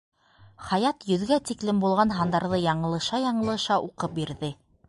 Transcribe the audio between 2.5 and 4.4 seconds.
яңылыша-яңылыша уҡып